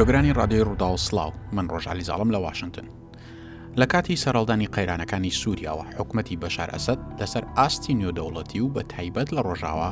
گوێگرانی 0.00 0.32
ڕادێی 0.38 0.64
ڕوودا 0.66 0.88
و 0.92 0.96
سلااو 1.06 1.32
من 1.56 1.66
ڕۆژالی 1.72 2.04
زاڵم 2.08 2.30
لە 2.34 2.36
واشنگتن 2.38 2.86
لە 3.80 3.86
کاتی 3.92 4.16
سەرڵدانی 4.22 4.68
قەیرانەکانی 4.74 5.30
سووریاوە 5.40 5.84
حکوومەتتی 5.98 6.36
بەشار 6.44 6.68
ئەسد 6.74 6.98
لەسەر 7.20 7.44
ئاستی 7.56 7.94
نوێدەوڵەتی 8.00 8.60
و 8.64 8.68
بە 8.74 8.82
تایبەت 8.92 9.28
لە 9.36 9.40
ڕۆژاوە 9.48 9.90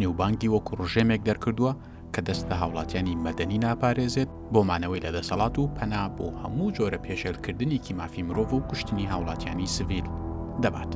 نیوبانگی 0.00 0.48
وەکو 0.54 0.72
ڕژێمێک 0.82 1.22
دەرکردووە 1.28 1.72
کە 2.14 2.20
دەستە 2.28 2.54
هاوڵاتیانی 2.60 3.18
مەدەنی 3.26 3.58
ناپارێزێت 3.64 4.30
بۆمانەوەی 4.52 5.02
لە 5.04 5.10
دەسەڵات 5.16 5.54
و 5.58 5.70
پەنا 5.76 6.02
بۆ 6.16 6.26
هەموو 6.42 6.74
جۆرە 6.76 6.98
پێشێلکردنی 7.06 7.78
کیمافی 7.86 8.22
مرۆڤ 8.28 8.50
و 8.54 8.64
کوشتنی 8.68 9.10
هاوڵاتیانی 9.12 9.66
سڤیل 9.76 10.06
دەبات. 10.62 10.90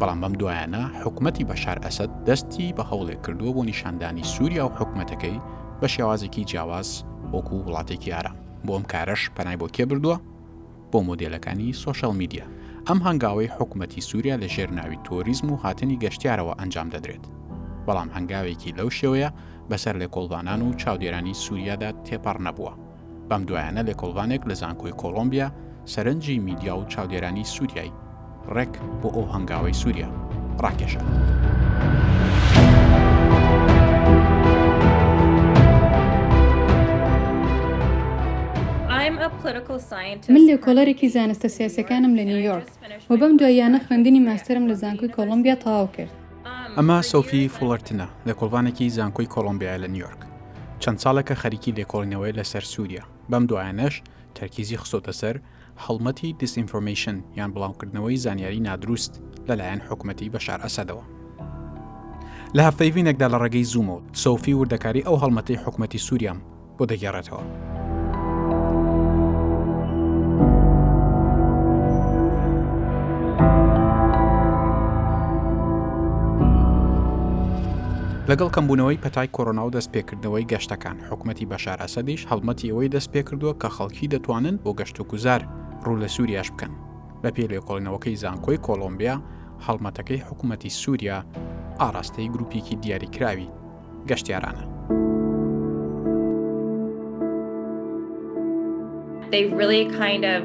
بەڵام 0.00 0.18
بەم 0.22 0.34
دوایانە 0.40 0.82
حکوومەتتی 1.04 1.44
بەشار 1.50 1.78
ئەسد 1.84 2.10
دەستی 2.28 2.66
بە 2.76 2.84
هەوڵێک 2.90 3.20
کردووە 3.26 3.50
بۆ 3.56 3.62
نیشاندانی 3.70 4.24
سووریا 4.32 4.64
و 4.66 4.74
حکوومەتەکەی 4.80 5.38
بە 5.82 5.88
شێوازێکی 5.94 6.44
جیاواز 6.50 6.88
وەکو 7.34 7.54
وڵاتێکی 7.66 8.10
ئارام 8.14 8.36
بۆ 8.66 8.70
ئەم 8.76 8.84
کارەش 8.92 9.22
پەنای 9.36 9.56
بۆ 9.60 9.66
کێ 9.76 9.84
بردووە 9.90 10.16
بۆ 10.90 10.98
مۆدلەکانی 11.08 11.68
سوۆشەل 11.82 12.12
میدیە 12.20 12.44
ئەم 12.88 12.98
هەنگاوی 13.06 13.52
حکوومەتی 13.56 14.00
سووریا 14.08 14.34
لە 14.42 14.48
ژێرناوی 14.54 15.02
تۆریزم 15.06 15.46
و 15.50 15.60
هاتنی 15.64 16.00
گەشتیارەوە 16.04 16.52
ئەنجام 16.60 16.88
دەدرێت 16.94 17.24
بەڵام 17.86 18.08
هەنگاوێکی 18.16 18.74
لەو 18.78 18.88
شێوەیە 18.98 19.30
بەسەر 19.70 19.94
لێ 20.00 20.08
کۆڵوانان 20.14 20.60
و 20.62 20.76
چاودێرانی 20.80 21.34
سووریادا 21.44 21.90
تێپەڕ 22.06 22.36
نەبووە 22.46 22.72
بەم 23.28 23.42
دوایانە 23.48 23.82
لێ 23.88 23.94
کۆڵوانێک 24.00 24.42
لە 24.50 24.54
زانکۆی 24.60 24.98
کۆلمبیا 25.02 25.48
سەرنجی 25.92 26.36
میدیا 26.46 26.74
و 26.76 26.84
چاودێرانی 26.92 27.44
سووریایی 27.54 27.96
ڕێک 28.54 28.72
بۆ 29.00 29.08
ئەو 29.16 29.26
هەنگاوی 29.34 29.78
سووریا 29.82 30.08
ڕاکێشە. 30.64 31.02
من 40.28 40.40
لە 40.50 40.60
کۆلەرێکی 40.66 41.08
زانستە 41.12 41.48
سیاسەکانم 41.48 42.12
لە 42.18 42.22
نیویۆرک 42.30 42.66
و 43.10 43.16
بەم 43.16 43.32
دوایانە 43.38 43.80
خوێندنی 43.86 44.20
ماسترم 44.28 44.68
لە 44.70 44.74
زانکۆی 44.82 45.08
um, 45.10 45.14
کۆلمبیا 45.16 45.56
تەواو 45.64 45.88
کرد 45.96 46.10
ئەمە 46.76 47.02
سۆفی 47.12 47.48
فڵەرتنە 47.54 48.06
لە 48.26 48.32
کۆڵوانێکی 48.40 48.88
زانکۆی 48.96 49.32
کۆلمبیا 49.34 49.78
لە 49.84 49.88
نیویۆرک 49.94 50.20
چەند 50.82 50.98
ساڵەکە 51.04 51.34
خەریکی 51.42 51.72
لێکۆڵنەوەی 51.78 52.36
لەسەر 52.38 52.64
سووریا 52.72 53.04
بەم 53.30 53.44
دوایانەش 53.50 54.02
تەرکیزی 54.36 54.76
خستۆتە 54.82 55.12
سەر 55.20 55.36
هەڵمەتی 55.84 56.28
دیسئینفۆرمشن 56.40 57.16
یان 57.38 57.50
بڵاوکردنەوەی 57.54 58.16
زانیاری 58.24 58.60
نادروست 58.60 59.12
لەلایەن 59.48 59.80
حکوومەتی 59.90 60.28
بەشار 60.34 60.58
ئەسەدەوە. 60.66 61.04
لە 62.56 62.62
هەفتەیڤینێکدا 62.68 63.26
لە 63.32 63.38
ڕێگەی 63.42 63.66
زوومەوە 63.72 64.00
سۆفی 64.24 64.54
وردەکاری 64.60 65.06
ئەو 65.06 65.16
هەڵمەتی 65.22 65.60
حکوومەتی 65.64 66.02
سووریام 66.06 66.38
بۆ 66.78 66.84
دەگەڕێتەوە. 66.92 67.44
لەگەڵ 78.32 78.50
کەمبوونەوەی 78.56 79.02
پەتای 79.04 79.28
کۆرۆنا 79.36 79.62
و 79.66 79.74
دەستپێکردنەوەی 79.76 80.48
گەشتەکان 80.52 80.96
حکوومەتتی 81.10 81.48
بەشارەسەدیش 81.52 82.22
هەڵمەتی 82.30 82.70
ئەوەی 82.70 82.92
دەست 82.94 83.08
پێکردووە 83.14 83.54
کە 83.62 83.68
خەڵکی 83.76 84.10
دەتوانن 84.14 84.56
بۆ 84.64 84.70
گەشت 84.80 84.96
و 85.00 85.04
گوزار 85.10 85.40
ڕوو 85.84 86.00
لە 86.02 86.08
سووریاش 86.14 86.48
بکەن 86.52 86.72
لە 87.24 87.30
پێلێکۆڵینەوەکەی 87.36 88.20
زانکۆی 88.22 88.62
کۆلمبیا 88.66 89.16
هەڵمەتەکەی 89.66 90.24
حکوومەتتی 90.28 90.70
سووریا 90.80 91.18
ئاراستەی 91.80 92.32
گروپیکی 92.34 92.76
دیاریکراوی 92.82 93.48
گەشتیارانە. 94.08 94.64
they've 99.32 99.52
really 99.52 99.82
kind 100.02 100.24
of 100.24 100.38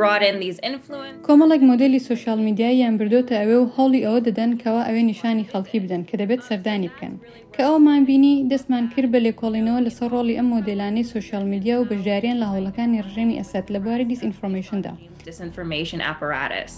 brought 0.00 0.22
in 0.30 0.34
these 0.44 0.58
influence 0.70 1.16
کۆمەڵێک 1.28 1.62
مۆدلی 1.70 1.98
سوۆشال 2.08 2.38
میدیاییان 2.46 2.94
بردوتە 3.00 3.32
ئەوێ 3.40 3.56
و 3.62 3.66
هەڵی 3.76 4.00
ئەوە 4.06 4.20
دەدەن 4.26 4.50
کەەوە 4.62 4.82
ئەوێ 4.88 5.02
نیشانی 5.10 5.44
خەڵکی 5.50 5.78
بدەن 5.84 6.02
کە 6.08 6.14
دەبێت 6.20 6.40
سەردانی 6.48 6.90
بکەن 6.92 7.14
کە 7.54 7.60
ئەومان 7.68 8.00
بینی 8.08 8.34
دەستمان 8.50 8.84
کرد 8.92 9.08
بە 9.12 9.18
لێکۆڵینەوە 9.26 9.80
لەسەر 9.86 10.08
ڕۆڵی 10.14 10.36
ئەم 10.38 10.48
مۆدلانەی 10.54 11.08
سوۆشال 11.12 11.44
میدیا 11.52 11.74
و 11.80 11.86
بەژاریان 11.90 12.36
لە 12.42 12.46
هەوڵەکانی 12.52 12.98
ڕژێمی 13.06 13.36
ئەسەت 13.40 13.66
لەباری 13.74 14.04
دیس 14.10 14.20
ئینفۆمیشندا. 14.26 14.92
Disinformation 15.28 16.00
apparatus. 16.12 16.74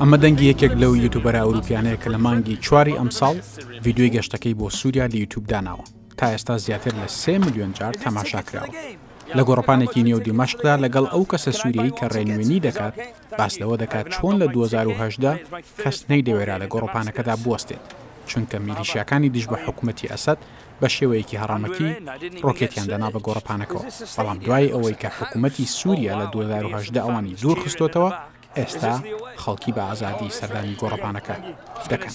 ئەمە 0.00 0.16
دەنگی 0.24 0.44
یەکێک 0.50 0.72
لەو 0.82 0.92
یوتوبەرە 1.04 1.40
ئەوروپیانەیە 1.44 1.98
کە 2.02 2.08
لە 2.14 2.18
مانگی 2.26 2.60
چواری 2.64 2.98
ئەمساڵ 3.00 3.34
یددیوی 3.86 4.12
گەشتەکەی 4.14 4.58
بۆ 4.60 4.66
سووریا 4.78 5.06
لە 5.12 5.16
یوتوب 5.22 5.44
داناوە 5.52 5.84
تا 6.18 6.26
ئێستا 6.32 6.54
زیاتر 6.66 6.92
لە 7.00 7.06
سێ 7.20 7.34
میلیۆن 7.44 7.70
جار 7.78 7.94
تەماشاکراوە. 8.02 8.70
لە 9.36 9.42
گۆڕپانێکی 9.48 10.04
نێودی 10.08 10.36
مەشقدا 10.40 10.74
لەگەڵ 10.84 11.04
ئەو 11.12 11.24
کەسە 11.30 11.50
سووریایی 11.60 11.96
کە 11.98 12.06
ڕێنوێنی 12.14 12.62
دەکات 12.66 12.94
باس 13.38 13.54
لەوە 13.60 13.76
دەکات 13.82 14.06
چۆن 14.14 14.34
لە 14.42 14.46
2010دا 14.54 15.32
کەس 15.82 15.98
نەی 16.10 16.22
دەوێرا 16.26 16.56
لە 16.62 16.66
گۆڕپانەکەدا 16.72 17.34
بستێت 17.44 17.84
چونکە 18.28 18.58
میلیشیەکانی 18.68 19.28
دیش 19.32 19.46
بە 19.46 19.56
حکوومەتتی 19.66 20.06
ئەسد 20.12 20.36
بە 20.82 20.88
شێوەیەکی 20.96 21.36
هەرامەتی 21.42 21.88
ڕۆکێتیان 22.46 22.86
دەنا 22.92 23.08
بە 23.14 23.20
گۆڕپانەکەەوە 23.26 23.84
بەڵام 24.16 24.38
دوای 24.44 24.68
ئەوەی 24.74 24.96
کە 25.02 25.08
حکوومەتتی 25.18 25.64
سووریا 25.78 26.14
لە 26.20 26.26
2010 26.32 27.00
ئەوانی 27.04 27.36
زۆر 27.42 27.56
خستۆتەوە 27.64 28.10
ئێستا 28.58 28.92
خەڵکی 29.42 29.72
بە 29.76 29.82
ئازادی 29.88 30.30
سەردانی 30.38 30.76
گۆڕپانەکە 30.82 31.36
دەکەن. 31.90 32.10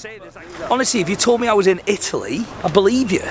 Honestly, 0.74 1.00
if 1.04 1.08
you 1.12 1.18
told 1.28 1.38
me 1.42 1.48
I 1.48 1.56
was 1.62 1.68
in 1.74 1.80
Italy, 1.96 2.38
I 2.68 2.72
believe 2.80 3.10
you. 3.20 3.24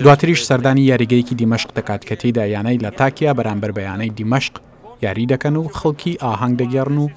دواتریش 0.00 0.42
سەردانی 0.46 0.82
یاریگەیەکی 0.82 1.34
دیمەشق 1.34 1.70
دەکات 1.78 2.04
کە 2.04 2.16
تێدا 2.16 2.44
یانەی 2.54 2.78
لە 2.84 2.90
تاکیا 2.98 3.34
بەرامبەر 3.34 3.70
بەیانەی 3.78 4.10
دیمەشق 4.18 4.54
یاری 5.02 5.26
دەکەن 5.32 5.56
و 5.56 5.68
خەڵکی 5.78 6.12
ئاهەنگ 6.22 6.54
دەگەڕن 6.62 6.98
و 6.98 7.08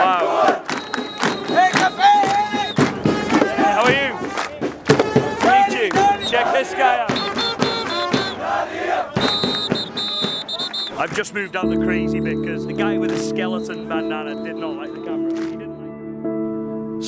I've 11.03 11.15
just 11.19 11.33
moved 11.33 11.55
out 11.59 11.67
the 11.73 11.77
crazy 11.87 12.19
bit 12.19 12.37
because 12.41 12.65
the 12.67 12.73
guy 12.83 12.93
with 13.01 13.11
a 13.11 13.17
skeleton 13.29 13.79
bandana 13.89 14.33
did 14.45 14.55
not 14.57 14.75
like 14.81 14.93
the 14.93 15.01
camera. 15.07 15.31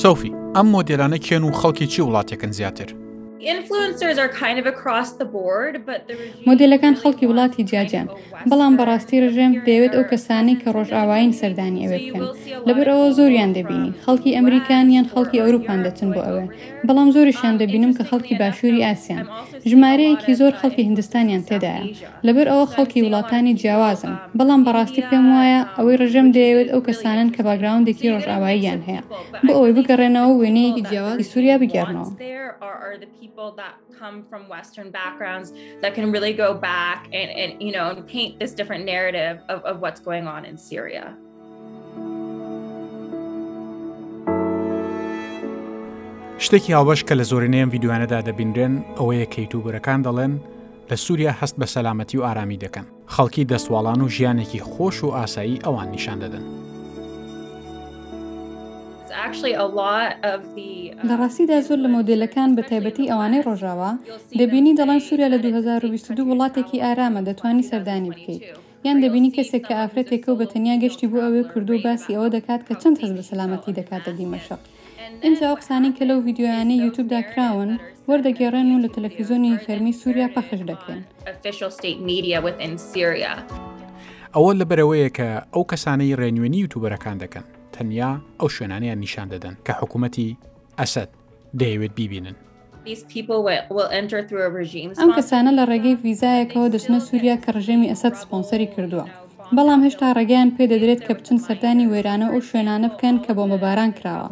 سۆفی 0.02 0.32
ئەم 0.56 0.66
مۆدلانە 0.74 1.18
کێن 1.24 1.42
و 1.44 1.50
خەڵکی 1.60 1.86
چی 1.92 2.02
وڵاتێکن 2.02 2.50
زیاتر 2.52 2.88
مۆدلەکان 6.48 6.94
خەڵکی 7.00 7.26
وڵاتی 7.30 7.62
جیاجان 7.70 8.06
بەڵام 8.50 8.72
بەڕاستی 8.78 9.20
ڕژێم 9.24 9.52
دەیەوێت 9.66 9.92
ئەو 9.96 10.04
کەسانی 10.12 10.58
کە 10.60 10.68
ڕۆژئاوایین 10.76 11.32
سەردانی 11.40 11.82
ئەوێ 11.84 11.98
بکەن 12.04 12.24
لەبەر 12.68 12.86
ئەوە 12.92 13.08
زۆریان 13.18 13.50
دەبینی 13.56 13.90
خەڵکی 14.04 14.34
ئەمریکان 14.36 14.86
یان 14.96 15.06
خەڵکی 15.12 15.42
ئەوروپان 15.42 15.80
دەچن 15.86 16.08
بۆ 16.14 16.20
ئەوێ 16.28 16.44
بەڵام 16.86 17.08
زۆریشان 17.14 17.54
دەبینم 17.60 17.92
کە 17.96 18.02
خەڵکی 18.10 18.34
باشووری 18.40 18.84
ئاسیان 18.88 19.24
ژمارەیەکی 19.70 20.32
زۆر 20.40 20.52
خەڵکی 20.60 20.82
هندستانیان 20.88 21.42
تێدایە 21.48 21.84
لەبەر 22.26 22.46
ئەوە 22.52 22.66
خەڵکی 22.72 23.00
وڵاتانی 23.06 23.54
جیاوازم 23.60 24.14
بەڵام 24.38 24.60
بەڕاستی 24.66 25.02
پێم 25.08 25.24
وایە 25.32 25.60
ئەوەی 25.76 25.96
ڕژەم 26.02 26.28
دەیەوێت 26.36 26.68
ئەو 26.72 26.80
کەسانن 26.88 27.28
کە 27.34 27.40
باگراوندێکی 27.46 28.10
ڕۆژئاواییان 28.14 28.80
هەیە 28.86 29.02
بۆ 29.46 29.52
ئەوەی 29.56 29.74
بگەڕێنەوە 29.78 30.32
وێنەیەکی 30.40 30.82
جیاوازی 30.88 31.24
سووریا 31.30 31.56
بگەڕنەوە. 31.62 32.10
people 33.34 33.54
that 33.56 33.74
come 33.98 34.24
from 34.30 34.48
Western 34.48 34.90
backgrounds 34.90 35.52
that 35.82 35.92
can 35.94 36.12
really 36.12 36.32
go 36.32 36.54
back 36.54 37.08
and, 37.12 37.30
and 37.30 37.60
you 37.62 37.72
know, 37.72 37.90
and 37.90 38.06
paint 38.06 38.38
this 38.40 38.52
different 38.52 38.84
narrative 38.84 39.38
of, 39.48 39.58
of 39.64 39.80
what's 39.82 40.00
going 40.00 40.26
on 40.26 40.44
in 40.44 40.56
Syria. 40.58 41.16
شتێکی 46.38 46.72
هاوبەش 46.72 47.04
کە 47.04 47.14
لە 47.18 47.24
زۆرینەیەم 47.30 47.70
یددیوانەدا 47.74 48.20
دەبینرێن 48.28 48.74
ئەوەیە 48.98 49.26
کەیتوبەرەکان 49.34 49.98
دەڵێن 50.06 50.32
لە 50.90 50.94
سووریا 50.96 51.32
هەست 51.40 51.56
بە 51.60 51.66
سەلامەتی 51.74 52.18
و 52.18 52.22
ئارامی 52.26 52.58
دەکەن 52.64 52.86
خەڵکی 53.14 53.48
دەسواڵان 53.52 54.00
و 54.04 54.08
ژیانێکی 54.16 54.60
خۆش 54.70 54.96
و 55.04 55.08
ئاسایی 55.16 55.62
ئەوان 55.66 55.88
نیشان 55.94 56.18
دەدەن. 56.24 56.63
بەڕاستیدا 59.14 61.56
um, 61.60 61.64
زۆر 61.68 61.78
لە 61.84 61.88
مۆدلەکان 61.96 62.48
بە 62.58 62.62
تایبەتی 62.70 63.10
ئەوانەی 63.10 63.44
ڕۆژاوە 63.48 63.90
دەبینی 64.40 64.76
دەڵان 64.78 65.00
سووریا 65.06 65.28
لە 65.34 65.38
2022 65.42 66.24
وڵاتێکی 66.30 66.78
um, 66.80 66.84
ئارامە 66.84 67.20
دەتوانی 67.28 67.64
um, 67.64 67.68
سەردانی 67.70 68.10
بکەیت. 68.14 68.42
یان 68.86 68.96
دەبینی 69.04 69.30
کەسێک 69.36 69.62
کە 69.68 69.74
ئافرەتێکە 69.80 70.28
و 70.28 70.36
بە 70.40 70.46
تەنیا 70.52 70.76
گەشتی 70.82 71.06
بۆ 71.12 71.18
ئەوێ 71.24 71.42
کردو 71.52 71.74
باسی 71.84 72.14
ئەوە 72.16 72.28
دەکات 72.36 72.60
کە 72.68 72.74
چەند 72.82 72.96
هەز 73.02 73.10
بە 73.16 73.22
سەلامەتی 73.30 73.72
دەکاتە 73.78 74.10
دیمەشق. 74.18 74.60
ئینجا 75.24 75.44
ئەو 75.48 75.56
قسانی 75.60 75.90
کە 75.96 76.02
لەو 76.08 76.18
ڤیددیویانەی 76.26 76.82
یوتوب 76.84 77.06
داکراون 77.14 77.70
وەردەگەڕێن 78.10 78.68
و 78.76 78.82
لە 78.84 78.88
تەلەفیزۆنی 78.94 79.52
فەرمی 79.64 79.94
سووریا 80.02 80.28
پەخش 80.36 80.60
دەکەن. 80.70 81.00
ئەوە 84.36 84.52
لەبەرەوەیە 84.60 85.08
کە 85.16 85.28
ئەو 85.54 85.62
کەسانەی 85.70 86.16
ڕێنوێنی 86.20 86.58
یوتوبەرەکان 86.64 87.18
دەکەن. 87.24 87.46
تەنیا 87.76 88.10
ئەو 88.40 88.48
شوێنانەیە 88.56 88.94
نیشان 89.02 89.26
دەدەن 89.34 89.54
کە 89.66 89.72
حکوومەتی 89.80 90.28
ئەسد 90.80 91.10
دەیەوێت 91.60 91.92
بیبینن. 91.98 92.36
ئەم 95.00 95.10
کەسانە 95.16 95.50
لە 95.58 95.62
ڕێگەی 95.70 96.00
ویزایەکەەوە 96.04 96.68
دەچنە 96.74 96.98
سووریا 97.06 97.36
کە 97.42 97.48
ڕژێمی 97.56 97.90
ئەسد 97.92 98.14
سپۆنسەری 98.22 98.72
کردووە. 98.74 99.06
بەڵام 99.56 99.80
هێشتا 99.86 100.08
ڕێگەیان 100.18 100.50
پێ 100.56 100.64
دەدرێت 100.72 101.00
کە 101.06 101.12
بچن 101.18 101.38
سەردانی 101.46 101.88
وێرانە 101.92 102.26
ئەو 102.32 102.40
شوێنانە 102.48 102.88
بکەن 102.94 103.16
کە 103.24 103.30
بۆ 103.36 103.44
مەباران 103.52 103.90
کراوە. 103.98 104.30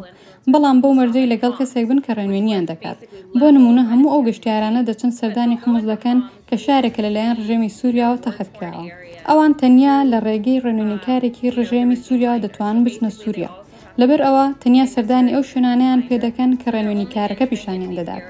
بەڵام 0.51 0.77
بۆ 0.83 0.89
مردەی 0.99 1.29
لەگەڵ 1.33 1.53
کەسێک 1.59 1.85
بن 1.89 1.99
کە 2.05 2.11
ڕێنوێنیان 2.17 2.65
دەکات 2.71 2.99
بۆ 3.39 3.47
نمونە 3.55 3.83
هەموو 3.91 4.11
ئەو 4.13 4.21
گەشتیارانە 4.27 4.81
دەچن 4.89 5.11
سەردانی 5.19 5.59
حموزەکەن 5.63 6.17
کە 6.55 6.59
شارێکە 6.67 6.99
لەلایەن 7.05 7.35
ڕژێمی 7.41 7.71
سووریاوە 7.79 8.17
تەخەتکراوە 8.25 8.83
ئەوان 9.29 9.51
تەنیا 9.61 9.95
لە 10.11 10.17
ڕێگەی 10.25 10.61
ڕێنونیکارێکی 10.65 11.51
ڕژێمی 11.57 11.97
سووریاوە 12.05 12.41
دەتوان 12.45 12.75
بچنە 12.85 13.09
سووریا 13.19 13.51
لەبەر 13.99 14.19
ئەوە 14.27 14.45
تەنیا 14.61 14.85
سەردانی 14.93 15.31
ئەو 15.35 15.43
شوێنانیان 15.49 15.99
پێدەکەن 16.07 16.51
کە 16.61 16.67
ڕێنونیکارەکە 16.75 17.45
پیشانیان 17.51 17.93
دەدات 17.99 18.21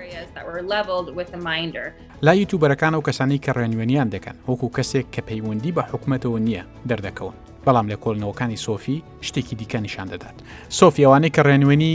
لا 2.25 2.33
یوتوبەرەکان 2.41 2.93
ئەو 2.95 3.03
کەسانی 3.07 3.37
کە 3.45 3.51
ڕێنوێنیان 3.59 4.09
دەکەن 4.15 4.35
وەکو 4.49 4.67
کەسێک 4.77 5.07
کە 5.13 5.21
پەیوەندی 5.29 5.73
بە 5.77 5.83
حکوومەتەوە 5.89 6.39
نییە 6.45 6.63
دەردەکەون 6.89 7.33
بەڵام 7.65 7.87
لە 7.91 7.97
کۆڵنەوەکانی 8.03 8.59
سۆفی 8.65 8.97
شتێکی 9.27 9.55
دیکە 9.59 9.79
نیشان 9.85 10.07
دەدات 10.13 10.35
سۆفیەوانەی 10.79 11.31
کە 11.35 11.41
ڕێنوێنی 11.47 11.91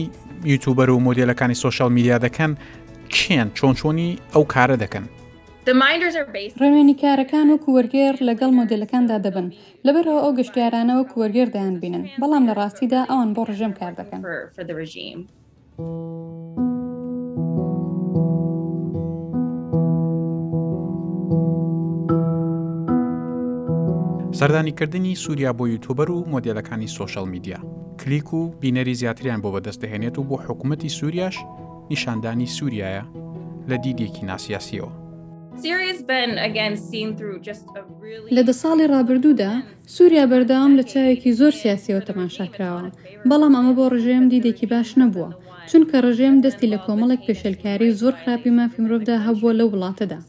یوتوبەر 0.52 0.88
و 0.90 0.98
مۆدلەکانی 1.06 1.56
سوۆشال 1.62 1.90
میدیا 1.96 2.16
دەکەن 2.26 2.52
کێن 3.14 3.48
چۆن 3.58 3.74
چۆنی 3.80 4.08
ئەو 4.34 4.44
کارە 4.54 4.76
دەکەن 4.84 5.06
ڕێوێنیکارەکان 5.68 7.46
و 7.52 7.56
کووەرگێر 7.64 8.14
لەگەڵ 8.28 8.50
مۆدلەکاندا 8.60 9.16
دەبن 9.24 9.46
لەبەرەوە 9.86 10.20
ئەو 10.24 10.32
گەشتیارانەوە 10.38 11.02
کووەرگێر 11.10 11.48
دەیان 11.54 11.76
بینن 11.82 12.04
بەڵام 12.20 12.44
لە 12.48 12.52
ڕاستیدا 12.58 13.00
ئەوان 13.10 13.30
بۆ 13.36 13.42
ڕژێم 13.50 13.72
کار 13.80 13.92
دەکەن. 14.00 14.20
سەردانیکردنی 24.38 25.14
سووریا 25.22 25.50
بۆ 25.58 25.64
یوتوبەر 25.74 26.08
و 26.12 26.20
مۆدلەکانی 26.32 26.88
سوۆشەل 26.96 27.26
میدیا 27.34 27.58
کلیک 28.00 28.28
و 28.38 28.40
بینەری 28.62 28.94
زیاتریان 29.02 29.40
بۆ 29.44 29.48
بەدەستدەهێنێت 29.54 30.16
و 30.18 30.26
بۆ 30.28 30.36
حکوومەتتی 30.46 30.88
سووریاش 30.98 31.36
نیشاندانی 31.90 32.48
سووریایە 32.56 33.04
لە 33.70 33.76
دیدێکی 33.84 34.22
ناسیاسیەوە 34.30 34.97
لە 38.36 38.42
دە 38.48 38.54
ساڵی 38.62 38.84
ڕابردوودا 38.94 39.52
سووریا 39.94 40.24
بەردەوام 40.32 40.72
لە 40.78 40.84
چاوێکی 40.92 41.30
زۆر 41.40 41.52
سیاسیەوە 41.62 42.02
تەماشاکراوە 42.08 42.82
بەڵام 43.28 43.54
ئەمە 43.58 43.72
بۆ 43.78 43.84
ڕژێم 43.94 44.24
دیدێکی 44.32 44.66
باش 44.72 44.90
نەبووە 45.00 45.30
چونکە 45.70 45.96
ڕژێم 46.06 46.34
دەستی 46.44 46.70
لە 46.74 46.78
کۆمەڵێک 46.86 47.22
پێشلکاری 47.26 47.94
زۆر 48.00 48.14
خراپی 48.20 48.54
مافی 48.58 48.80
مرۆڤدا 48.84 49.16
هەبووە 49.26 49.52
لەو 49.58 49.68
وڵاتەدا 49.74 50.20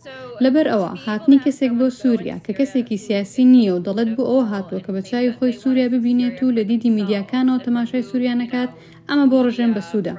لەبەر 0.43 0.65
ئەوە 0.71 0.89
هاتنی 1.05 1.41
کەسێک 1.45 1.71
بۆ 1.79 1.87
سووریا 1.99 2.37
کە 2.45 2.51
کەسێکی 2.59 3.01
سیاسی 3.05 3.43
نییە 3.53 3.71
و 3.73 3.83
دەڵێت 3.87 4.09
بۆ 4.15 4.23
ئەوە 4.29 4.43
هاتووە 4.51 4.79
کە 4.85 4.91
بە 4.95 5.01
چاوی 5.09 5.35
خۆی 5.37 5.57
سووریا 5.61 5.87
ببینێت 5.95 6.37
و 6.41 6.53
لە 6.57 6.63
دیدی 6.69 6.93
میدیاکانەوە 6.97 7.63
تەماشای 7.67 8.07
سووریانەکات 8.09 8.71
ئەمە 9.09 9.25
بۆ 9.31 9.37
ڕژێم 9.47 9.71
بەسوودە 9.75 10.13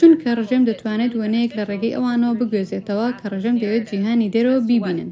چونکە 0.00 0.30
ڕژێم 0.40 0.62
دەتوانێت 0.70 1.12
وەنەیەک 1.20 1.52
لە 1.58 1.64
ڕێگەی 1.70 1.94
ئەوانەوە 1.96 2.34
بگوێزێتەوە 2.40 3.08
کە 3.18 3.26
ڕژێم 3.32 3.56
دەوێت 3.62 3.84
جیهانی 3.90 4.28
دەرەوە 4.34 4.60
بیبینن. 4.68 5.08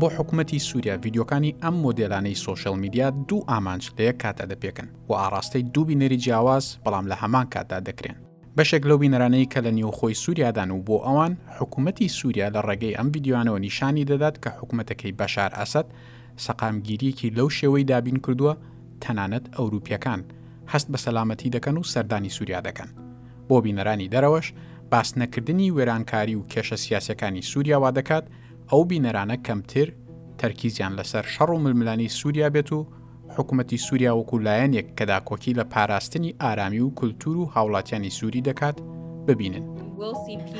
بۆ 0.00 0.08
حکوومەتی 0.16 0.58
سووریا 0.68 0.94
ڤیددیوەکانی 1.02 1.52
ئەم 1.62 1.74
مۆدلانەی 1.84 2.36
سوۆشل 2.44 2.74
میدیا 2.82 3.06
دوو 3.28 3.46
ئامانج 3.50 3.82
لەیە 3.96 4.12
کاتە 4.22 4.44
دەپێکن 4.50 4.88
و 5.08 5.12
ئاراستەی 5.20 5.64
دووبی 5.74 5.96
نەری 6.02 6.18
جیاواز 6.24 6.64
بەڵام 6.84 7.04
لە 7.12 7.16
هەمان 7.22 7.46
کاتدا 7.54 7.78
دەکرێن. 7.88 8.16
بەشێک 8.58 8.82
لەو 8.88 8.96
بینەرانەی 9.02 9.46
کە 9.52 9.60
لە 9.66 9.70
نیوخۆی 9.78 10.16
سووریادان 10.22 10.70
و 10.70 10.82
بۆ 10.86 10.96
ئەوان 11.06 11.32
حکوومەتی 11.58 12.08
سووریا 12.18 12.46
لە 12.56 12.60
ڕێگەی 12.68 12.96
ئەم 12.98 13.08
یددیوانەوە 13.16 13.58
نیشانی 13.66 14.04
دەدات 14.10 14.36
کە 14.42 14.50
حکوومەتەکەی 14.58 15.16
بەشار 15.20 15.50
ئەسد 15.58 15.86
سەقامگیریەکی 16.46 17.28
لەو 17.38 17.48
شێوەی 17.58 17.84
دابین 17.90 18.18
کردووە 18.26 18.52
تەنانەت 19.04 19.44
ئەوروپیەکان 19.58 20.20
هەست 20.72 20.88
بە 20.92 20.98
سەلامەتی 21.04 21.52
دەکەن 21.56 21.76
و 21.78 21.88
سەردانی 21.92 22.34
سووریا 22.36 22.60
دەکەن 22.68 22.88
بۆ 23.48 23.56
بینەرانی 23.66 24.10
دەرەوەش 24.14 24.46
باس 24.92 25.08
نەکردنی 25.20 25.72
وێرانکاری 25.76 26.36
و 26.38 26.46
کێشە 26.52 26.76
سیاسەکانی 26.84 27.46
سووریاوا 27.50 27.90
دەکات 27.98 28.24
ئەو 28.70 28.82
بینەرانە 28.90 29.36
کەمتر 29.46 29.88
تەرکیزیان 30.40 30.92
لەسەر 30.98 31.24
شەڕ 31.34 31.48
و 31.52 31.62
ململانی 31.64 32.08
سووریا 32.18 32.48
بێت 32.54 32.70
و 32.72 32.80
حکوومەتتی 33.36 33.78
سووریا 33.86 34.12
وەکو 34.18 34.36
لایەنێک 34.46 34.86
کە 34.98 35.04
داکۆکی 35.10 35.56
لە 35.58 35.64
پاراستنی 35.72 36.36
ئارامی 36.42 36.80
و 36.86 36.94
کولتور 36.98 37.36
و 37.38 37.50
هاوڵاتیانی 37.54 38.14
سووری 38.18 38.44
دەکات 38.48 38.76
ببینن. 39.28 39.66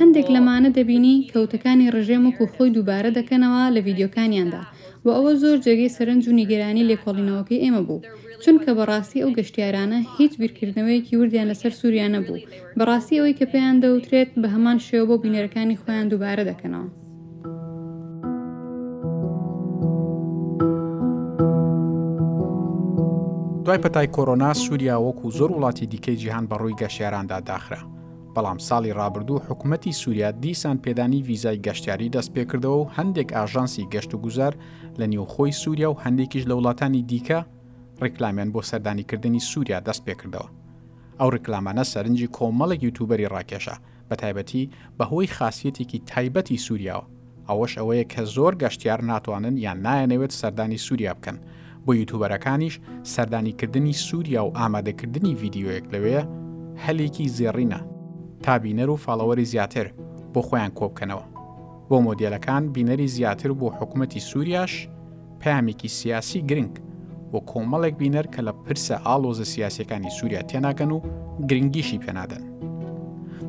هەندێک 0.01 0.29
لەمانە 0.37 0.71
دەبینی 0.79 1.17
کەوتەکانی 1.33 1.93
ڕژێم 1.95 2.23
وکو 2.29 2.45
خۆی 2.55 2.75
دووبارە 2.77 3.11
دەکەنەوە 3.19 3.63
لە 3.75 3.81
ڤیددیوکانیاندا 3.87 4.63
و 5.05 5.09
ئەوە 5.17 5.33
زۆر 5.43 5.57
جێگەی 5.65 5.95
سەرنج 5.97 6.23
و 6.29 6.37
نیگەرانی 6.41 6.89
لێکۆڵینەوەکەی 6.91 7.63
ئێمە 7.65 7.83
بوو 7.89 8.05
چونکە 8.45 8.71
بەڕاستی 8.79 9.23
ئەو 9.23 9.31
گەشتیارانە 9.39 9.99
هیچ 10.19 10.33
بیرکردنەوەیەکی 10.41 11.17
وردیان 11.21 11.47
لەسەر 11.51 11.73
سووریان 11.81 12.11
نەبوو 12.17 12.41
بەڕاستی 12.79 13.17
ئەوەی 13.19 13.37
کە 13.39 13.45
پێیان 13.53 13.77
دەوترێت 13.85 14.31
بە 14.43 14.49
هەمان 14.55 14.79
شێوە 14.87 15.05
بۆ 15.09 15.15
بینەرەکانی 15.25 15.79
خۆیان 15.83 16.07
دووبارە 16.11 16.45
دەکەنەوە. 16.51 16.89
دوای 23.65 23.83
پەتای 23.85 24.09
کۆرۆنا 24.17 24.51
سووریا 24.65 24.97
وەکو 25.05 25.27
زۆر 25.39 25.51
وڵاتی 25.57 25.87
دیکەی 25.93 26.17
جیهان 26.21 26.45
بەڕووی 26.51 26.79
گەشتیاراندا 26.83 27.39
داخرا 27.51 27.81
بەڵام 28.37 28.59
ساڵی 28.69 28.91
ڕابردوو 28.97 29.39
حکوومەتتی 29.49 29.93
سووریا 30.01 30.31
دیسان 30.31 30.79
پێدانی 30.85 31.21
ویزای 31.29 31.61
گەشتیاری 31.67 32.11
دەستپێکردەوە 32.17 32.79
و 32.83 32.89
هەندێک 32.97 33.29
ئاژانسی 33.37 33.89
گەشت 33.95 34.13
و 34.15 34.19
گوزار 34.25 34.53
لە 35.01 35.05
نیوخۆی 35.13 35.53
سووریا 35.63 35.89
و 35.91 36.01
هەندێکیش 36.05 36.45
لە 36.51 36.55
وڵاتانی 36.59 37.03
دیکە 37.11 37.39
ڕێکلامیان 38.03 38.51
بۆ 38.55 38.61
سەردانیکردنی 38.71 39.41
سووریا 39.51 39.79
دەست 39.89 40.03
پێکردەوە. 40.07 40.49
ئەو 41.21 41.29
ڕکلامانە 41.35 41.85
سەرنجی 41.93 42.29
کۆمەڵێک 42.37 42.81
یوتوبەری 42.87 43.31
ڕاکێشە 43.35 43.77
بە 44.09 44.15
تایبەتی 44.23 44.63
بەهۆی 44.99 45.27
خاصیەتێکی 45.37 45.99
تایبەتی 46.11 46.59
سووریاوە 46.67 47.05
ئەوەش 47.49 47.73
ئەوەیە 47.79 48.05
کە 48.13 48.23
زۆر 48.35 48.53
گەشتیار 48.63 49.01
ناتوانن 49.11 49.57
یان 49.57 49.79
نایەنەوێت 49.87 50.33
سەردانی 50.41 50.79
سووریا 50.87 51.13
بکەن 51.19 51.37
بۆ 51.87 51.91
یوتوبەرەکانیش 52.01 52.75
سەردانیکردنی 53.15 53.95
سووریا 54.07 54.43
و 54.45 54.55
ئامادەکردنی 54.59 55.33
ڤیددیوەک 55.41 55.85
لەوەیە 55.93 56.23
هەلێکی 56.85 57.29
زێڕینە 57.39 57.81
تا 58.47 58.59
بینەر 58.59 58.91
و 58.91 58.97
فاڵەوەری 58.97 59.41
زیاتر 59.45 59.87
بۆ 60.35 60.41
خۆیان 60.49 60.71
کۆبکەنەوە 60.79 61.25
بۆ 61.89 61.97
مۆدیلەکان 62.07 62.63
بینەری 62.77 63.09
زیاتر 63.17 63.51
بۆ 63.61 63.69
حکوومەتتی 63.79 64.19
سووریاش 64.21 64.89
پامێکی 65.41 65.87
سیاسی 65.99 66.43
گرنگ 66.43 66.75
بۆ 67.33 67.39
کۆمەڵێک 67.51 67.95
بینەر 68.03 68.27
کە 68.35 68.39
لە 68.47 68.53
پرسە 68.65 68.97
ئالۆزە 69.07 69.45
سیاسەکانی 69.53 70.11
سووریا 70.17 70.41
تێناگەن 70.51 70.91
و 70.93 70.99
گرنگیشی 71.49 71.99
پێنادەن 72.03 72.43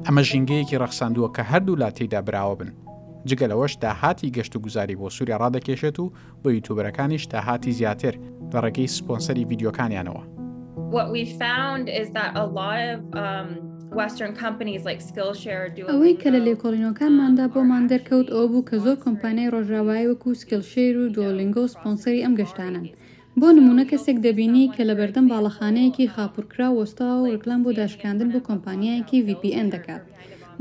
ئەمە 0.06 0.22
ژنگەیەکی 0.30 0.80
ڕەخساندووە 0.82 1.30
کە 1.36 1.42
هەردوو 1.52 1.76
لا 1.82 1.90
تێدا 1.98 2.22
براوە 2.28 2.56
بن 2.60 2.70
جگە 3.30 3.46
لەوەش 3.52 3.74
داهاتی 3.84 4.32
گەشت 4.36 4.54
و 4.56 4.60
گوزاری 4.66 4.96
بۆ 5.00 5.08
سووریا 5.16 5.38
ڕادەکێشێت 5.44 5.98
و 6.00 6.12
بە 6.44 6.50
یوتوبەرەکانیش 6.56 7.24
داهاتی 7.34 7.72
زیاتر 7.80 8.14
لە 8.52 8.56
ڕێگەی 8.64 8.88
سپۆنسەری 8.98 9.40
یددیوکانیانەوە. 9.46 10.24
What 10.96 11.08
we 11.16 11.24
found 11.44 11.84
is 12.02 12.08
that 12.18 12.32
a 12.44 12.46
lot 12.60 12.78
of 12.94 13.00
um, 13.28 13.50
ئەوەی 15.92 16.16
کە 16.22 16.30
لە 16.36 16.40
uh, 16.42 16.46
لێکۆڵینەکانماندا 16.48 17.46
uh, 17.48 17.52
بۆمان 17.54 17.84
دەرکەوت 17.92 18.28
ئەو 18.34 18.46
بوو 18.52 18.68
کە 18.70 18.76
زۆر 18.86 18.96
کۆمپانیای 19.06 19.52
ڕۆژاوایی 19.56 20.10
وەکو 20.10 20.30
سکلشیر 20.42 20.94
و 21.00 21.12
دۆلینگۆ 21.18 21.64
سپۆنسەری 21.74 22.24
ئەم 22.24 22.34
گەشتانن. 22.40 22.86
بۆ 23.40 23.48
نمونە 23.58 23.84
کەسێک 23.92 24.18
دەبینی 24.26 24.66
کە 24.76 24.82
لە 24.90 24.94
بەردەم 25.00 25.26
باڵەخانەیەکی 25.32 26.12
خاپورکرا 26.14 26.68
وەستا 26.74 27.08
و 27.20 27.30
ڕکلام 27.34 27.60
بۆ 27.66 27.70
داشکاندن 27.80 28.30
بۆ 28.34 28.40
کۆمپانیایەکی 28.50 29.24
VPN 29.28 29.68
دەکات. 29.76 30.04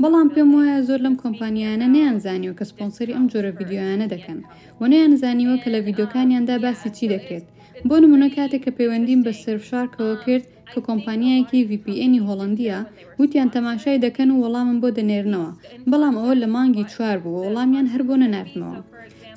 بەڵام 0.01 0.27
پێم 0.33 0.49
وایە 0.55 0.77
زۆر 0.87 0.99
لەم 1.05 1.15
کۆمپانیانە 1.23 1.87
نیانزانیوە 1.95 2.55
کە 2.59 2.65
سپۆنسری 2.71 3.15
ئەم 3.15 3.25
جۆرە 3.31 3.51
یددیوانە 3.57 4.05
دەکەن 4.13 4.39
و 4.79 4.83
نیانزانیوە 4.91 5.55
کە 5.61 5.67
لە 5.73 5.79
یددیوکانیاندا 5.81 6.55
باسی 6.63 6.89
چی 6.97 7.05
دەکرێت 7.13 7.45
بۆ 7.87 7.95
نمونە 8.03 8.27
کاتێک 8.35 8.61
کە 8.65 8.71
پەیوەندیم 8.77 9.19
بە 9.25 9.31
سرفشارکەوە 9.43 10.15
کرد 10.25 10.45
کە 10.73 10.79
کۆمپانیایەکی 10.87 11.59
VPNی 11.69 12.19
هۆڵندیە 12.27 12.77
وتیان 13.19 13.49
تەماشای 13.55 14.01
دەکەن 14.05 14.29
و 14.31 14.39
وەڵامم 14.43 14.77
بۆ 14.83 14.89
دەنێرنەوە 14.97 15.51
بەڵام 15.91 16.15
ئەوە 16.19 16.33
لە 16.41 16.47
مانگی 16.55 16.89
چوار 16.91 17.17
بوو 17.23 17.41
وەڵامیان 17.45 17.87
هەر 17.93 18.01
بۆ 18.07 18.15
نەناردنەوە 18.23 18.77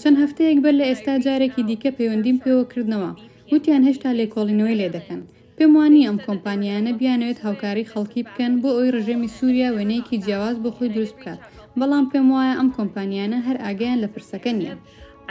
چەند 0.01 0.17
هەفتەیەک 0.23 0.59
بەر 0.65 0.75
لە 0.81 0.85
ئێستا 0.91 1.15
جارێکی 1.25 1.63
دیکە 1.69 1.91
پەیوەندیم 1.99 2.37
پێوەکردنەوە 2.45 3.11
وتیان 3.53 3.83
هێشتا 3.89 4.11
لێکۆڵینەوەی 4.21 4.79
لێ 4.81 4.89
دەکەن 4.97 5.21
پێم 5.57 5.71
وانی 5.77 6.07
ئەم 6.09 6.19
کۆمپانیانە 6.27 6.91
بیانەوێت 7.01 7.39
هاوکاری 7.47 7.89
خەڵکی 7.93 8.23
بکەن 8.29 8.53
بۆ 8.63 8.71
ئەوی 8.77 8.93
ڕژێمی 8.97 9.33
سووریا 9.37 9.69
وێنەیەکی 9.73 10.21
جیاواز 10.25 10.57
بۆ 10.63 10.71
خۆی 10.77 10.89
دروست 10.95 11.17
بکات 11.19 11.41
بەڵام 11.79 12.05
پێم 12.11 12.27
وایە 12.35 12.55
ئەم 12.59 12.69
کۆمپانیانە 12.77 13.39
هەر 13.47 13.57
ئاگیان 13.65 13.99
لە 14.05 14.09
پرسەکە 14.15 14.53
نییە. 14.59 14.75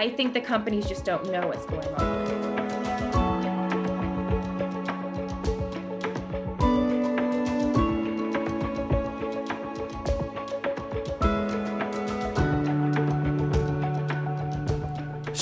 I 0.05 0.07
think 0.17 0.29
the 0.37 0.43
companies 0.51 0.85
just 0.91 1.03
don't 1.09 1.25
know 1.33 1.43
what's 1.49 1.65
going 1.71 1.89
on. 2.03 2.38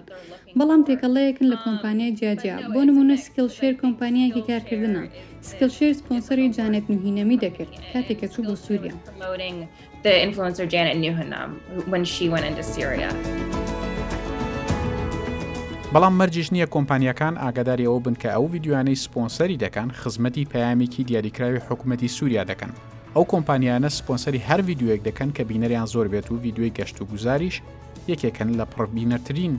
بەڵام 0.58 0.80
تێکەڵەیەکن 0.88 1.46
لە 1.52 1.56
کۆمپانیای 1.64 2.14
جیاجیا 2.18 2.56
بۆ 2.74 2.80
نمونە 2.88 3.16
سکیل 3.24 3.48
شێر 3.58 3.74
کۆمپانیایکی 3.82 4.46
کارکردنە 4.50 5.02
سکیل 5.48 5.70
شێر 5.78 5.92
سپۆنسری 6.00 6.52
جانێت 6.56 6.86
نوهینەمی 6.92 7.40
دەکرد 7.44 7.72
کاتێکە 7.92 8.26
چوو 8.32 8.42
بۆ 8.48 8.54
سووریا. 8.64 8.94
the 10.06 10.16
influencer 10.26 10.66
Janet 10.72 10.96
Newhanam 11.04 11.50
um, 11.50 11.58
when 11.92 12.04
she 12.12 12.24
went 12.34 12.44
into 12.50 12.64
Syria. 12.74 13.10
بەڵام 15.92 16.12
مەرجش 16.18 16.48
نییە 16.54 16.66
کۆمپانیەکان 16.74 17.34
ئاگاداری 17.42 17.84
ئەوە 17.88 18.00
بن 18.06 18.14
کە 18.22 18.28
ئەو 18.36 18.46
یددیوانەی 18.56 18.96
سپۆنسەری 19.04 19.58
دەکەن 19.64 19.88
خزمەتی 20.00 20.44
پەیامێکی 20.52 21.02
دیاریکراوی 21.08 21.60
حکوومەتی 21.68 22.08
سووریا 22.16 22.44
دەکەن 22.50 22.72
ئەو 23.16 23.24
کۆمپانیانە 23.32 23.88
سپۆنسەری 23.98 24.40
هەر 24.48 24.60
یددیوەک 24.60 25.00
دەکەن 25.08 25.30
کە 25.36 25.42
بینەریان 25.50 25.86
زۆر 25.92 26.06
بێت 26.12 26.26
و 26.32 26.46
یددیوی 26.46 26.72
گەشت 26.78 26.96
و 27.00 27.04
گوزاریش 27.10 27.62
یەکێکن 28.12 28.48
لە 28.60 28.64
پڕبینەرترین 28.74 29.52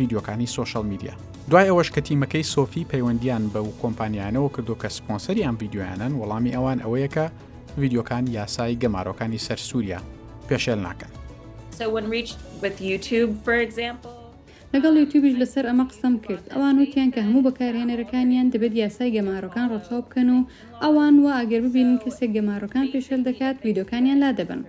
یددیوەکانی 0.00 0.46
سوۆشال 0.54 0.84
میدیا 0.92 1.12
دوای 1.50 1.68
ئەوەش 1.70 1.88
کە 1.94 2.00
تیمەکەی 2.08 2.44
سۆفی 2.54 2.82
پەیوەندیان 2.92 3.42
بە 3.52 3.58
و 3.66 3.70
کۆمپانیانەوە 3.82 4.50
کردو 4.54 4.74
کە 4.82 4.88
سپۆنسەریان 4.98 5.54
یددیوانن 5.64 6.12
وەڵامی 6.20 6.52
ئەوان 6.56 6.78
ئەوەیەکە 6.84 7.24
ویددیوکان 7.80 8.24
یاسای 8.38 8.74
گەماارۆکانی 8.82 9.38
سەر 9.46 9.58
سووریا 9.68 10.00
پێشێل 10.48 10.80
ناکەن. 10.86 11.12
لەگەڵ 14.74 14.94
یوتیوبش 15.00 15.34
لەسەر 15.42 15.64
ئەمە 15.68 15.84
قسەم 15.90 16.14
کرد 16.24 16.44
ئەوان 16.52 16.74
وتیان 16.82 17.08
کە 17.14 17.20
هەموو 17.26 17.44
بەکارهێنەرەکانیان 17.46 18.46
دەبێت 18.54 18.74
یاسای 18.82 19.14
گەمارۆکان 19.16 19.66
ڕەچاو 19.72 20.04
بکەن 20.06 20.28
و 20.36 20.38
ئەوان 20.84 21.14
وا 21.24 21.32
ئەگەر 21.40 21.60
ببینن 21.66 21.98
کەسێک 22.04 22.30
گەمارۆکان 22.36 22.86
پێشێل 22.92 23.20
دەکات 23.28 23.56
ویددیوکانیان 23.64 24.18
لا 24.24 24.30
دەبن. 24.38 24.60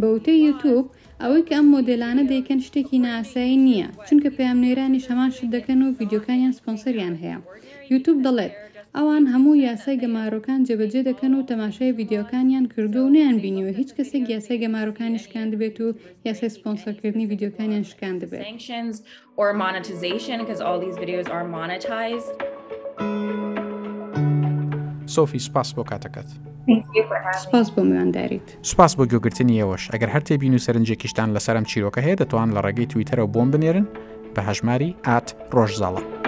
بە 0.00 0.06
وتەی 0.14 0.42
یوتوب 0.46 0.84
ئەوەی 1.22 1.42
کە 1.48 1.54
ئەم 1.58 1.66
مۆدلانە 1.74 2.22
دەیکەن 2.32 2.60
شتێکی 2.66 2.98
ناسایی 3.04 3.58
نییە 3.66 3.88
چونکە 4.06 4.28
پامنێرانی 4.36 5.00
شەمان 5.06 5.30
شت 5.36 5.48
دەکەن 5.56 5.80
و 5.82 5.86
ویددیوکانیان 5.98 6.52
سپۆنسەریان 6.58 7.14
هەیە 7.22 7.38
یوتوب 7.92 8.16
دەڵێت 8.24 8.54
ئەوان 8.96 9.24
هەموو 9.32 9.54
یاسای 9.68 9.96
گەماروەکان 10.02 10.60
جێبەجێ 10.68 11.02
دەکەن 11.10 11.32
و 11.34 11.42
تەماشای 11.50 11.88
یددیوکانیان 11.90 12.64
کردو 12.74 13.00
و 13.04 13.08
نیان 13.14 13.36
بینیوە 13.42 13.72
هیچ 13.80 13.90
کەسێک 13.98 14.24
یاسای 14.34 14.58
گەماروەکانی 14.64 15.18
شکان 15.24 15.48
دەبێت 15.52 15.78
و 15.80 15.86
یاسای 16.28 16.50
سپۆنسەرکردنی 16.56 17.24
یددیوکانیان 17.26 17.82
شکان 17.82 18.14
دەبێت. 18.20 18.32
Or 19.36 19.52
monetization 19.64 20.36
because 20.44 20.60
all 20.66 20.78
these 20.80 20.96
videos 21.02 21.26
are 21.36 21.44
monetized. 21.56 22.34
سۆفی 25.06 25.38
سپاس 25.38 25.72
بۆ 25.74 25.84
کاتەکەت. 25.90 26.28
سپاس 27.42 27.70
بۆ 27.70 27.78
میوانداریت 27.78 28.56
سپاس 28.62 28.96
بۆ 28.96 29.06
گوگرتنی 29.12 29.60
ئێوەش 29.62 29.82
ئەگەر 29.92 30.08
هەر 30.14 30.20
تێبین 30.20 30.54
و 30.54 30.58
سەرنجێکیشتان 30.58 31.30
لەسەرم 31.38 31.64
چیرۆکە 31.72 32.00
هەیە 32.06 32.16
دەتوان 32.20 32.48
لە 32.56 32.60
ڕێگەی 32.66 32.88
تویتەرەوە 32.92 33.30
بۆم 33.34 33.48
بنێرن 33.54 33.86
بە 34.34 34.40
هەژماری 34.48 34.94
ئات 35.06 35.26
ڕۆژزاڵە. 35.54 36.27